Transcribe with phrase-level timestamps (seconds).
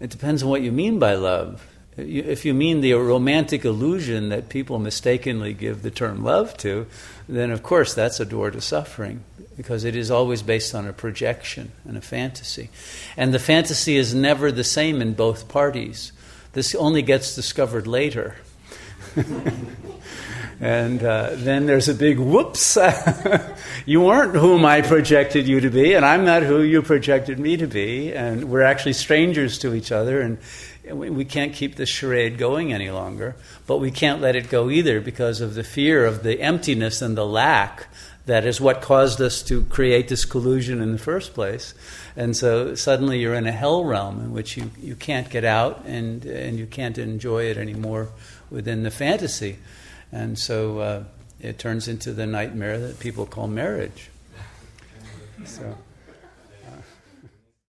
[0.00, 1.66] It depends on what you mean by love.
[1.96, 6.86] If you mean the romantic illusion that people mistakenly give the term love to,
[7.28, 9.24] then of course that's a door to suffering
[9.56, 12.70] because it is always based on a projection and a fantasy.
[13.16, 16.12] And the fantasy is never the same in both parties.
[16.52, 18.36] This only gets discovered later.
[20.60, 22.76] and uh, then there's a big whoops.
[23.86, 27.56] you weren't whom I projected you to be, and I'm not who you projected me
[27.56, 30.38] to be, and we're actually strangers to each other, and
[30.90, 33.36] we can't keep this charade going any longer.
[33.66, 37.16] But we can't let it go either because of the fear of the emptiness and
[37.16, 37.88] the lack
[38.28, 41.72] that is what caused us to create this collusion in the first place.
[42.14, 45.86] And so suddenly you're in a hell realm in which you, you can't get out
[45.86, 48.08] and, and you can't enjoy it anymore
[48.50, 49.56] within the fantasy.
[50.12, 51.04] And so uh,
[51.40, 54.10] it turns into the nightmare that people call marriage.
[55.44, 55.76] So.